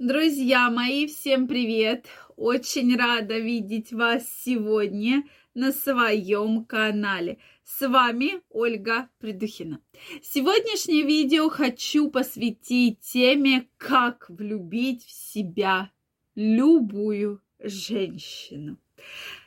Друзья 0.00 0.70
мои, 0.70 1.06
всем 1.06 1.46
привет! 1.46 2.06
Очень 2.34 2.96
рада 2.96 3.38
видеть 3.38 3.92
вас 3.92 4.28
сегодня 4.44 5.22
на 5.54 5.70
своем 5.70 6.64
канале. 6.64 7.38
С 7.62 7.86
вами 7.86 8.42
Ольга 8.50 9.08
Придухина. 9.20 9.80
Сегодняшнее 10.20 11.02
видео 11.02 11.48
хочу 11.48 12.10
посвятить 12.10 13.02
теме, 13.02 13.68
как 13.76 14.28
влюбить 14.28 15.04
в 15.04 15.12
себя 15.12 15.92
любую 16.34 17.40
женщину. 17.60 18.78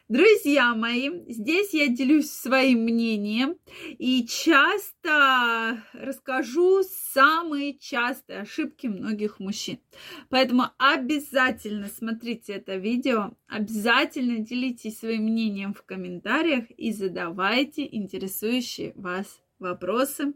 Друзья 0.09 0.73
мои, 0.73 1.09
здесь 1.27 1.73
я 1.73 1.89
делюсь 1.89 2.31
своим 2.31 2.83
мнением 2.83 3.57
и 3.97 4.25
часто 4.25 5.83
расскажу 5.91 6.81
самые 7.11 7.77
частые 7.77 8.39
ошибки 8.39 8.87
многих 8.87 9.41
мужчин. 9.41 9.79
Поэтому 10.29 10.67
обязательно 10.77 11.89
смотрите 11.89 12.53
это 12.53 12.77
видео, 12.77 13.33
обязательно 13.47 14.37
делитесь 14.39 14.99
своим 14.99 15.23
мнением 15.23 15.73
в 15.73 15.83
комментариях 15.83 16.71
и 16.71 16.93
задавайте 16.93 17.85
интересующие 17.93 18.93
вас 18.95 19.41
вопросы 19.59 20.33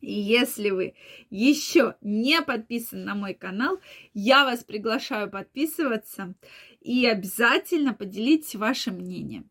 и 0.00 0.12
если 0.12 0.70
вы 0.70 0.94
еще 1.30 1.96
не 2.00 2.42
подписаны 2.42 3.04
на 3.04 3.14
мой 3.14 3.34
канал, 3.34 3.80
я 4.14 4.44
вас 4.44 4.64
приглашаю 4.64 5.30
подписываться 5.30 6.34
и 6.80 7.06
обязательно 7.06 7.94
поделитесь 7.94 8.54
вашим 8.54 8.96
мнением. 8.96 9.50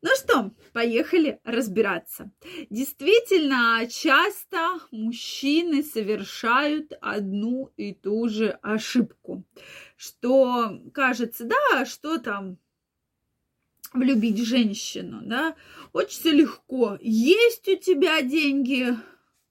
Ну 0.00 0.10
что, 0.14 0.52
поехали 0.72 1.40
разбираться. 1.42 2.30
Действительно, 2.70 3.84
часто 3.90 4.78
мужчины 4.92 5.82
совершают 5.82 6.92
одну 7.00 7.72
и 7.76 7.94
ту 7.94 8.28
же 8.28 8.50
ошибку, 8.62 9.44
что 9.96 10.80
кажется, 10.94 11.44
да, 11.44 11.84
что 11.84 12.18
там 12.18 12.58
влюбить 13.92 14.38
женщину, 14.38 15.20
да, 15.22 15.56
очень 15.92 16.30
легко. 16.30 16.96
Есть 17.00 17.66
у 17.68 17.74
тебя 17.74 18.22
деньги, 18.22 18.94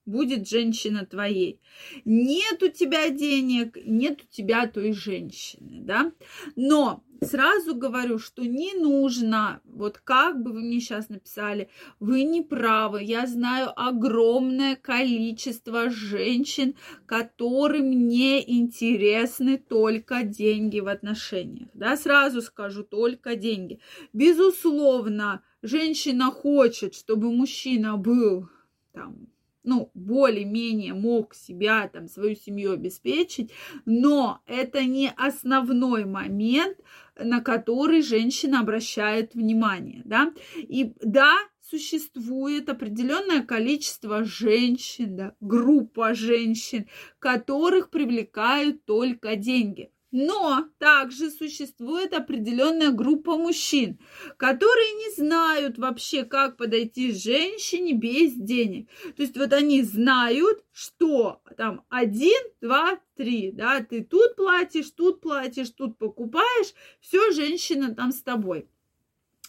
будет 0.08 0.48
женщина 0.48 1.06
твоей. 1.06 1.60
Нет 2.04 2.62
у 2.62 2.68
тебя 2.68 3.10
денег, 3.10 3.78
нет 3.84 4.22
у 4.22 4.34
тебя 4.34 4.66
той 4.66 4.92
женщины, 4.92 5.80
да. 5.82 6.12
Но 6.56 7.04
сразу 7.20 7.74
говорю, 7.74 8.18
что 8.18 8.42
не 8.42 8.72
нужно, 8.74 9.60
вот 9.64 9.98
как 9.98 10.42
бы 10.42 10.52
вы 10.52 10.60
мне 10.60 10.80
сейчас 10.80 11.10
написали, 11.10 11.68
вы 12.00 12.22
не 12.22 12.42
правы. 12.42 13.02
Я 13.02 13.26
знаю 13.26 13.70
огромное 13.76 14.76
количество 14.76 15.90
женщин, 15.90 16.74
которым 17.06 18.08
не 18.08 18.42
интересны 18.58 19.58
только 19.58 20.22
деньги 20.22 20.80
в 20.80 20.88
отношениях. 20.88 21.68
Да, 21.74 21.96
сразу 21.96 22.40
скажу, 22.40 22.82
только 22.82 23.36
деньги. 23.36 23.78
Безусловно, 24.12 25.42
женщина 25.60 26.30
хочет, 26.30 26.94
чтобы 26.94 27.30
мужчина 27.30 27.96
был 27.96 28.48
там 28.92 29.28
ну, 29.68 29.90
более-менее 29.92 30.94
мог 30.94 31.34
себя, 31.34 31.88
там, 31.88 32.08
свою 32.08 32.34
семью 32.34 32.72
обеспечить, 32.72 33.52
но 33.84 34.40
это 34.46 34.82
не 34.84 35.12
основной 35.14 36.06
момент, 36.06 36.78
на 37.16 37.40
который 37.42 38.00
женщина 38.00 38.60
обращает 38.60 39.34
внимание, 39.34 40.00
да. 40.06 40.32
И 40.56 40.94
да, 41.02 41.36
существует 41.60 42.70
определенное 42.70 43.42
количество 43.42 44.24
женщин, 44.24 45.16
да, 45.16 45.34
группа 45.40 46.14
женщин, 46.14 46.86
которых 47.18 47.90
привлекают 47.90 48.86
только 48.86 49.36
деньги. 49.36 49.90
Но 50.10 50.64
также 50.78 51.30
существует 51.30 52.14
определенная 52.14 52.92
группа 52.92 53.36
мужчин, 53.36 53.98
которые 54.38 54.92
не 54.94 55.14
знают 55.16 55.76
вообще, 55.76 56.24
как 56.24 56.56
подойти 56.56 57.12
женщине 57.12 57.92
без 57.92 58.32
денег. 58.32 58.88
То 59.16 59.22
есть 59.22 59.36
вот 59.36 59.52
они 59.52 59.82
знают, 59.82 60.64
что 60.72 61.42
там 61.58 61.84
один, 61.90 62.40
два, 62.62 62.98
три, 63.16 63.52
да, 63.52 63.80
ты 63.80 64.02
тут 64.02 64.36
платишь, 64.36 64.90
тут 64.92 65.20
платишь, 65.20 65.70
тут 65.70 65.98
покупаешь, 65.98 66.72
все, 67.00 67.30
женщина 67.32 67.94
там 67.94 68.12
с 68.12 68.22
тобой. 68.22 68.66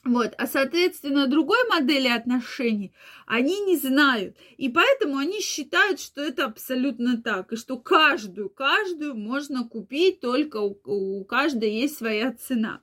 Вот, 0.09 0.33
а 0.39 0.47
соответственно 0.47 1.27
другой 1.27 1.59
модели 1.69 2.07
отношений 2.07 2.95
они 3.27 3.59
не 3.59 3.77
знают, 3.77 4.35
и 4.57 4.67
поэтому 4.67 5.17
они 5.17 5.39
считают, 5.39 5.99
что 5.99 6.23
это 6.23 6.45
абсолютно 6.45 7.21
так, 7.21 7.53
и 7.53 7.55
что 7.55 7.77
каждую, 7.77 8.49
каждую 8.49 9.15
можно 9.15 9.67
купить, 9.67 10.19
только 10.19 10.57
у, 10.57 10.79
у 10.83 11.23
каждой 11.25 11.69
есть 11.69 11.99
своя 11.99 12.33
цена, 12.33 12.81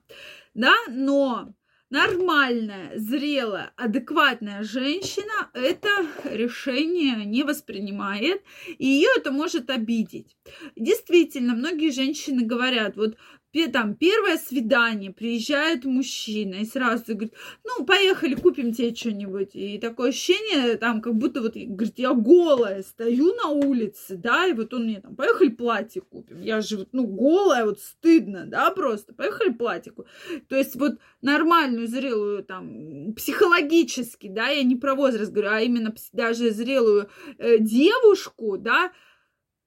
да, 0.53 0.73
но 0.87 1.53
нормальная, 1.89 2.93
зрелая, 2.95 3.73
адекватная 3.75 4.63
женщина 4.63 5.49
это 5.53 5.89
решение 6.23 7.25
не 7.25 7.43
воспринимает, 7.43 8.41
и 8.77 8.85
ее 8.85 9.09
это 9.17 9.31
может 9.31 9.69
обидеть. 9.69 10.37
Действительно, 10.77 11.55
многие 11.55 11.91
женщины 11.91 12.45
говорят, 12.45 12.95
вот 12.95 13.17
там 13.65 13.95
первое 13.95 14.37
свидание, 14.37 15.11
приезжает 15.11 15.83
мужчина 15.85 16.55
и 16.55 16.65
сразу 16.65 17.03
говорит, 17.07 17.33
ну, 17.63 17.83
поехали, 17.83 18.35
купим 18.35 18.73
тебе 18.73 18.93
что-нибудь. 18.93 19.55
И 19.55 19.79
такое 19.79 20.09
ощущение, 20.09 20.77
там, 20.77 21.01
как 21.01 21.15
будто 21.15 21.41
вот, 21.41 21.55
говорит, 21.55 21.97
я 21.97 22.13
голая, 22.13 22.83
стою 22.83 23.33
на 23.33 23.49
улице, 23.49 24.15
да, 24.15 24.45
и 24.45 24.53
вот 24.53 24.73
он 24.73 24.83
мне 24.83 25.01
там, 25.01 25.15
поехали 25.15 25.49
платье 25.49 26.01
купим. 26.01 26.41
Я 26.41 26.61
же 26.61 26.77
вот, 26.77 26.89
ну, 26.91 27.07
голая, 27.07 27.65
вот 27.65 27.79
стыдно, 27.79 28.45
да, 28.45 28.69
просто, 28.69 29.13
поехали 29.13 29.49
платье 29.49 29.91
купим. 29.91 30.11
То 30.47 30.55
есть 30.55 30.75
вот 30.75 30.99
нормальную, 31.21 31.87
зрелую, 31.87 32.43
там, 32.43 33.13
психологически, 33.15 34.27
да, 34.27 34.49
я 34.49 34.63
не 34.63 34.75
про 34.75 34.93
возраст 34.93 35.31
говорю, 35.31 35.49
а 35.51 35.61
именно 35.61 35.93
даже 36.13 36.51
зрелую 36.51 37.09
э, 37.39 37.57
девушку, 37.57 38.57
да, 38.57 38.91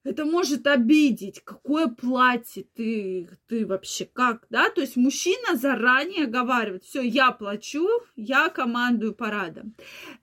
это 0.03 0.25
может 0.25 0.67
обидеть, 0.67 1.41
какое 1.43 1.87
платье 1.87 2.65
ты, 2.75 3.29
ты 3.47 3.65
вообще 3.65 4.05
как, 4.05 4.47
да, 4.49 4.69
то 4.69 4.81
есть 4.81 4.95
мужчина 4.95 5.55
заранее 5.55 6.25
оговаривает, 6.25 6.83
все, 6.83 7.01
я 7.01 7.31
плачу, 7.31 7.87
я 8.15 8.49
командую 8.49 9.13
парадом. 9.13 9.75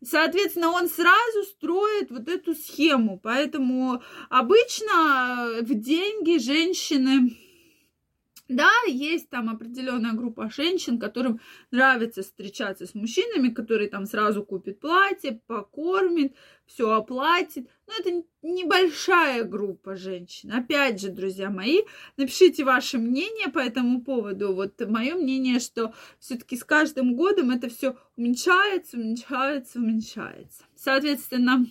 Соответственно, 0.02 0.70
он 0.70 0.88
сразу 0.88 1.42
строит 1.44 2.10
вот 2.10 2.28
эту 2.28 2.54
схему, 2.54 3.20
поэтому 3.22 4.02
обычно 4.28 5.60
в 5.62 5.74
деньги 5.74 6.38
женщины 6.38 7.36
да, 8.48 8.70
есть 8.86 9.28
там 9.28 9.50
определенная 9.50 10.14
группа 10.14 10.48
женщин, 10.48 10.98
которым 10.98 11.40
нравится 11.70 12.22
встречаться 12.22 12.86
с 12.86 12.94
мужчинами, 12.94 13.50
которые 13.50 13.90
там 13.90 14.06
сразу 14.06 14.42
купит 14.42 14.80
платье, 14.80 15.42
покормит, 15.46 16.34
все 16.64 16.90
оплатит. 16.90 17.68
Но 17.86 17.92
это 17.98 18.24
небольшая 18.40 19.44
группа 19.44 19.96
женщин. 19.96 20.50
Опять 20.52 20.98
же, 20.98 21.10
друзья 21.10 21.50
мои, 21.50 21.82
напишите 22.16 22.64
ваше 22.64 22.96
мнение 22.96 23.48
по 23.48 23.58
этому 23.58 24.02
поводу. 24.02 24.54
Вот 24.54 24.80
мое 24.88 25.14
мнение, 25.14 25.60
что 25.60 25.92
все-таки 26.18 26.56
с 26.56 26.64
каждым 26.64 27.16
годом 27.16 27.50
это 27.50 27.68
все 27.68 27.96
уменьшается, 28.16 28.96
уменьшается, 28.96 29.78
уменьшается. 29.78 30.64
Соответственно, 30.74 31.66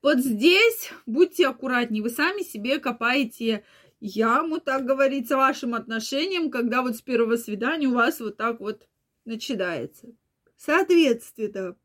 вот 0.00 0.18
здесь 0.18 0.90
будьте 1.06 1.46
аккуратнее, 1.46 2.02
вы 2.02 2.10
сами 2.10 2.42
себе 2.42 2.78
копаете 2.78 3.62
яму, 4.02 4.60
так 4.60 4.84
говорится, 4.84 5.36
вашим 5.36 5.74
отношениям, 5.74 6.50
когда 6.50 6.82
вот 6.82 6.96
с 6.96 7.00
первого 7.00 7.36
свидания 7.36 7.86
у 7.86 7.94
вас 7.94 8.18
вот 8.20 8.36
так 8.36 8.60
вот 8.60 8.88
начинается. 9.24 10.08
Соответственно, 10.56 11.76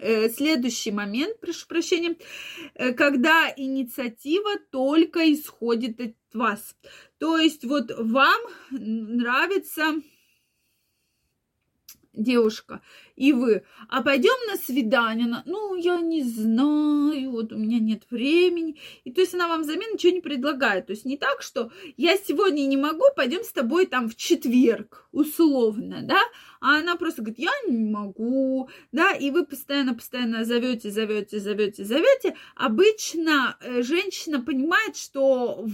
э, 0.00 0.28
следующий 0.30 0.90
момент, 0.90 1.38
прошу 1.40 1.68
прощения, 1.68 2.16
э, 2.74 2.92
когда 2.92 3.52
инициатива 3.56 4.58
только 4.70 5.32
исходит 5.32 6.00
от 6.00 6.16
вас. 6.34 6.76
То 7.18 7.38
есть 7.38 7.64
вот 7.64 7.92
вам 7.96 8.40
нравится 8.70 9.94
девушка, 12.12 12.80
и 13.16 13.32
вы, 13.32 13.62
а 13.88 14.02
пойдем 14.02 14.34
на 14.50 14.56
свидание, 14.56 15.26
она, 15.26 15.42
ну, 15.46 15.74
я 15.74 16.00
не 16.00 16.22
знаю, 16.22 17.30
вот 17.30 17.52
у 17.52 17.56
меня 17.56 17.78
нет 17.78 18.02
времени, 18.10 18.76
и 19.04 19.12
то 19.12 19.20
есть 19.20 19.34
она 19.34 19.48
вам 19.48 19.62
взамен 19.62 19.94
ничего 19.94 20.12
не 20.12 20.20
предлагает, 20.20 20.86
то 20.86 20.92
есть 20.92 21.04
не 21.04 21.16
так, 21.16 21.42
что 21.42 21.70
я 21.96 22.16
сегодня 22.16 22.62
не 22.66 22.76
могу, 22.76 23.04
пойдем 23.16 23.44
с 23.44 23.52
тобой 23.52 23.86
там 23.86 24.08
в 24.08 24.16
четверг, 24.16 25.06
условно, 25.12 26.00
да, 26.02 26.20
а 26.60 26.78
она 26.78 26.96
просто 26.96 27.22
говорит, 27.22 27.38
я 27.38 27.52
не 27.66 27.90
могу, 27.90 28.68
да, 28.92 29.12
и 29.12 29.30
вы 29.30 29.44
постоянно-постоянно 29.44 30.44
зовете, 30.44 30.90
зовете, 30.90 31.40
зовете, 31.40 31.84
зовете, 31.84 32.36
обычно 32.54 33.56
э, 33.60 33.82
женщина 33.82 34.40
понимает, 34.40 34.96
что 34.96 35.66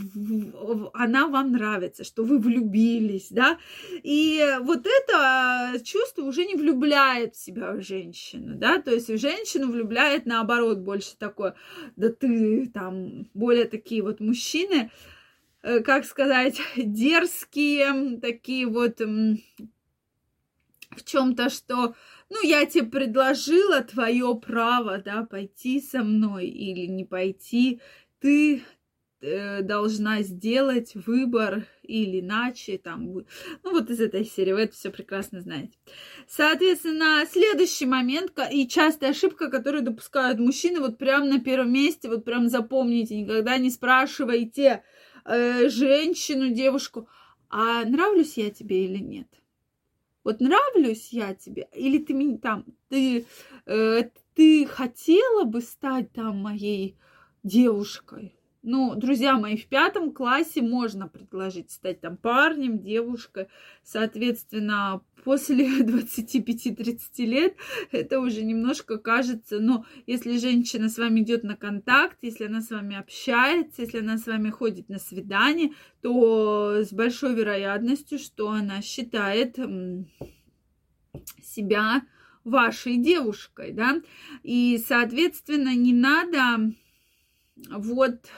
она 0.95 1.27
вам 1.29 1.53
нравится, 1.53 2.05
что 2.05 2.25
вы 2.25 2.39
влюбились, 2.39 3.29
да, 3.31 3.59
и 4.03 4.57
вот 4.63 4.87
это 4.87 5.85
чувство 5.85 6.28
уже 6.29 6.45
не 6.45 6.55
влюбляет 6.55 7.35
в 7.35 7.43
себя 7.43 7.81
женщину, 7.81 8.57
да, 8.57 8.81
то 8.81 8.93
есть 8.93 9.09
в 9.09 9.19
женщину 9.19 9.73
влюбляет 9.73 10.27
наоборот 10.27 10.79
больше 10.79 11.17
такое, 11.17 11.55
да 11.97 12.11
ты 12.11 12.71
там, 12.73 13.29
более 13.35 13.65
такие 13.65 14.03
вот 14.03 14.21
мужчины, 14.21 14.91
э, 15.63 15.81
как 15.81 16.05
сказать, 16.05 16.61
дерзкие, 16.77 18.21
такие 18.21 18.67
вот 18.67 19.01
в 19.01 19.39
чем-то, 21.05 21.51
что, 21.51 21.95
ну, 22.31 22.43
я 22.43 22.65
тебе 22.67 22.85
предложила 22.85 23.83
твое 23.83 24.35
право, 24.35 24.99
да, 24.99 25.25
пойти 25.25 25.81
со 25.81 26.03
мной 26.03 26.47
или 26.47 26.87
не 26.87 27.05
пойти, 27.05 27.81
ты 28.21 28.63
должна 29.21 30.23
сделать 30.23 30.95
выбор 30.95 31.67
или 31.83 32.21
иначе, 32.21 32.79
там, 32.79 33.13
ну, 33.13 33.25
вот 33.65 33.91
из 33.91 34.01
этой 34.01 34.25
серии, 34.25 34.53
вы 34.53 34.61
это 34.61 34.75
все 34.75 34.91
прекрасно 34.91 35.41
знаете. 35.41 35.77
Соответственно, 36.29 37.25
следующий 37.27 37.87
момент 37.87 38.33
и 38.53 38.69
частая 38.69 39.11
ошибка, 39.11 39.51
которую 39.51 39.83
допускают 39.83 40.39
мужчины, 40.39 40.79
вот 40.81 40.99
прям 40.99 41.29
на 41.29 41.41
первом 41.41 41.73
месте, 41.73 42.09
вот 42.09 42.25
прям 42.25 42.49
запомните, 42.49 43.21
никогда 43.21 43.59
не 43.59 43.71
спрашивайте 43.71 44.85
э, 45.25 45.69
женщину, 45.69 46.51
девушку, 46.51 47.09
а 47.51 47.85
нравлюсь 47.85 48.37
я 48.37 48.51
тебе 48.51 48.85
или 48.85 48.99
нет? 48.99 49.29
Вот 50.23 50.41
нравлюсь 50.41 51.09
я 51.13 51.35
тебе, 51.35 51.69
или 51.75 51.99
ты 51.99 52.13
меня 52.13 52.39
там, 52.39 52.67
ты, 52.89 53.27
э, 53.67 54.11
ты 54.35 54.67
хотела 54.67 55.45
бы 55.45 55.61
стать 55.61 56.13
там 56.13 56.37
моей 56.39 56.97
девушкой? 57.43 58.38
Ну, 58.71 58.95
друзья 58.95 59.39
мои, 59.39 59.57
в 59.57 59.67
пятом 59.67 60.13
классе 60.13 60.61
можно 60.61 61.09
предложить 61.09 61.71
стать 61.71 62.03
там 62.03 62.19
парнем, 62.19 62.81
девушкой. 62.81 63.49
Соответственно, 63.83 65.01
после 65.25 65.81
25-30 65.81 67.01
лет 67.25 67.57
это 67.93 68.21
уже 68.21 68.45
немножко 68.45 68.99
кажется, 68.99 69.59
но 69.59 69.87
если 70.07 70.37
женщина 70.37 70.91
с 70.91 70.99
вами 70.99 71.21
идет 71.21 71.45
на 71.45 71.57
контакт, 71.57 72.19
если 72.21 72.45
она 72.45 72.61
с 72.61 72.69
вами 72.69 72.99
общается, 72.99 73.81
если 73.81 74.01
она 74.01 74.19
с 74.19 74.27
вами 74.27 74.51
ходит 74.51 74.91
на 74.91 74.99
свидание, 74.99 75.73
то 76.03 76.83
с 76.83 76.93
большой 76.93 77.35
вероятностью, 77.35 78.19
что 78.19 78.51
она 78.51 78.83
считает 78.83 79.57
себя 81.43 82.03
вашей 82.45 82.99
девушкой, 82.99 83.73
да, 83.73 84.03
и, 84.43 84.79
соответственно, 84.87 85.75
не 85.75 85.95
надо 85.95 86.75
вот 87.71 88.29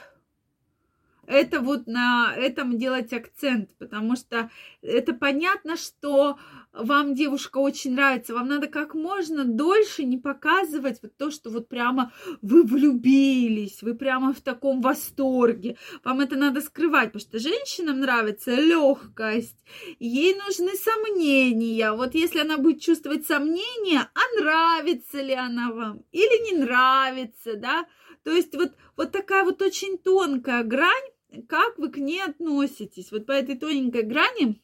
это 1.31 1.61
вот 1.61 1.87
на 1.87 2.33
этом 2.35 2.77
делать 2.77 3.13
акцент, 3.13 3.69
потому 3.77 4.15
что 4.15 4.51
это 4.81 5.13
понятно, 5.13 5.77
что 5.77 6.37
вам 6.73 7.15
девушка 7.15 7.57
очень 7.57 7.93
нравится, 7.93 8.33
вам 8.33 8.47
надо 8.47 8.67
как 8.67 8.93
можно 8.93 9.45
дольше 9.45 10.03
не 10.03 10.17
показывать 10.17 10.99
вот 11.01 11.15
то, 11.17 11.31
что 11.31 11.49
вот 11.49 11.69
прямо 11.69 12.11
вы 12.41 12.63
влюбились, 12.63 13.81
вы 13.81 13.93
прямо 13.95 14.33
в 14.33 14.41
таком 14.41 14.81
восторге. 14.81 15.77
Вам 16.03 16.19
это 16.19 16.35
надо 16.35 16.61
скрывать, 16.61 17.13
потому 17.13 17.21
что 17.21 17.39
женщинам 17.39 18.01
нравится 18.01 18.53
легкость, 18.53 19.57
ей 19.99 20.35
нужны 20.35 20.71
сомнения. 20.75 21.93
Вот 21.93 22.13
если 22.13 22.39
она 22.39 22.57
будет 22.57 22.81
чувствовать 22.81 23.25
сомнения, 23.25 24.09
а 24.13 24.41
нравится 24.41 25.21
ли 25.21 25.33
она 25.33 25.71
вам 25.71 26.03
или 26.11 26.51
не 26.51 26.57
нравится, 26.57 27.55
да, 27.55 27.85
то 28.23 28.31
есть 28.31 28.55
вот, 28.55 28.73
вот 28.97 29.11
такая 29.11 29.43
вот 29.43 29.61
очень 29.61 29.97
тонкая 29.97 30.63
грань, 30.63 31.10
как 31.47 31.77
вы 31.77 31.89
к 31.89 31.97
ней 31.97 32.21
относитесь. 32.21 33.11
Вот 33.11 33.25
по 33.25 33.31
этой 33.31 33.57
тоненькой 33.57 34.03
грани 34.03 34.61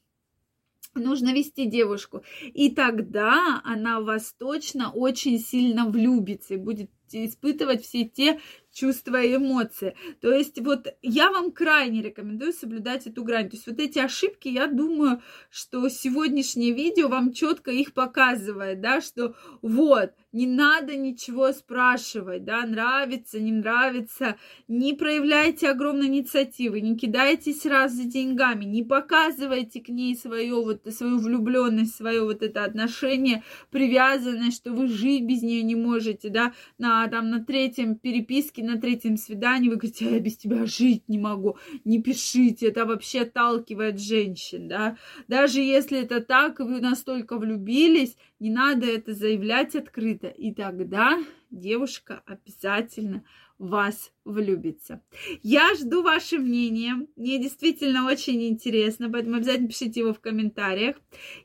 нужно 0.95 1.33
вести 1.33 1.65
девушку. 1.65 2.23
И 2.41 2.71
тогда 2.71 3.61
она 3.63 3.99
в 3.99 4.05
вас 4.05 4.33
точно 4.37 4.91
очень 4.91 5.39
сильно 5.39 5.87
влюбится 5.87 6.55
и 6.55 6.57
будет 6.57 6.89
испытывать 7.11 7.83
все 7.83 8.03
те 8.05 8.39
чувства 8.73 9.21
и 9.21 9.35
эмоции. 9.35 9.95
То 10.19 10.31
есть 10.31 10.59
вот 10.59 10.87
я 11.01 11.31
вам 11.31 11.51
крайне 11.51 12.01
рекомендую 12.01 12.53
соблюдать 12.53 13.07
эту 13.07 13.23
грань. 13.23 13.49
То 13.49 13.55
есть 13.55 13.67
вот 13.67 13.79
эти 13.79 13.99
ошибки, 13.99 14.49
я 14.49 14.67
думаю, 14.67 15.21
что 15.49 15.87
сегодняшнее 15.89 16.73
видео 16.73 17.07
вам 17.07 17.31
четко 17.31 17.71
их 17.71 17.93
показывает, 17.93 18.81
да, 18.81 19.01
что 19.01 19.35
вот, 19.61 20.11
не 20.37 20.45
надо 20.45 20.95
ничего 20.95 21.51
спрашивать, 21.51 22.45
да, 22.45 22.63
нравится, 22.63 23.39
не 23.39 23.51
нравится, 23.51 24.37
не 24.67 24.93
проявляйте 24.93 25.67
огромной 25.67 26.05
инициативы, 26.05 26.79
не 26.79 26.95
кидайтесь 26.95 27.65
раз 27.65 27.93
за 27.93 28.03
деньгами, 28.03 28.63
не 28.65 28.83
показывайте 28.83 29.81
к 29.81 29.89
ней 29.89 30.15
свою 30.15 30.63
вот 30.63 30.81
свою 30.93 31.17
влюбленность, 31.17 31.95
свое 31.95 32.21
вот 32.23 32.43
это 32.43 32.63
отношение, 32.65 33.43
привязанное, 33.71 34.51
что 34.51 34.73
вы 34.73 34.87
жить 34.87 35.23
без 35.23 35.41
нее 35.41 35.63
не 35.63 35.75
можете, 35.75 36.29
да, 36.29 36.53
на 36.77 37.07
там 37.07 37.31
на 37.31 37.43
третьем 37.43 37.95
переписке, 37.95 38.63
на 38.63 38.79
третьем 38.79 39.17
свидании 39.17 39.69
вы 39.69 39.77
говорите, 39.77 40.05
я 40.05 40.19
без 40.19 40.37
тебя 40.37 40.67
жить 40.67 41.03
не 41.07 41.17
могу, 41.17 41.57
не 41.83 41.99
пишите, 41.99 42.67
это 42.67 42.85
вообще 42.85 43.21
отталкивает 43.21 43.99
женщин, 43.99 44.67
да, 44.67 44.97
даже 45.27 45.61
если 45.61 45.99
это 45.99 46.21
так, 46.21 46.59
вы 46.59 46.79
настолько 46.79 47.39
влюбились, 47.39 48.15
не 48.39 48.51
надо 48.51 48.85
это 48.85 49.15
заявлять 49.15 49.75
открыто, 49.75 50.26
и 50.27 50.53
тогда 50.53 51.17
девушка 51.49 52.21
обязательно 52.25 53.23
вас 53.57 54.11
влюбится. 54.23 55.01
Я 55.41 55.73
жду 55.75 56.03
ваше 56.03 56.37
мнение. 56.37 57.07
Мне 57.15 57.41
действительно 57.41 58.05
очень 58.05 58.47
интересно, 58.47 59.09
поэтому 59.09 59.37
обязательно 59.37 59.67
пишите 59.67 60.01
его 60.01 60.13
в 60.13 60.19
комментариях. 60.19 60.97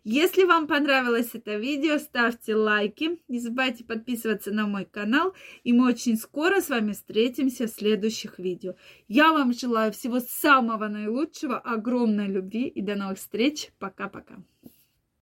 Если 0.05 0.45
вам 0.45 0.67
понравилось 0.67 1.31
это 1.33 1.57
видео, 1.57 1.99
ставьте 1.99 2.55
лайки. 2.55 3.19
Не 3.29 3.39
забывайте 3.39 3.85
подписываться 3.85 4.53
на 4.53 4.67
мой 4.67 4.85
канал. 4.85 5.35
И 5.65 5.73
мы 5.73 5.89
очень 5.89 6.17
скоро 6.17 6.61
с 6.61 6.69
вами 6.69 6.93
встретимся 6.93 7.67
в 7.67 7.71
следующих 7.71 8.39
видео. 8.39 8.75
Я 9.09 9.33
вам 9.33 9.55
желаю 9.55 9.93
всего 9.93 10.21
самого 10.21 10.89
наилучшего, 10.89 11.59
огромной 11.59 12.27
любви 12.27 12.69
и 12.69 12.83
до 12.83 12.95
новых 12.95 13.19
встреч. 13.19 13.71
Пока-пока. 13.79 14.43